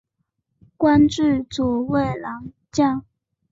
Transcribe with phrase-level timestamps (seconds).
[0.77, 3.05] 官至左卫郎将。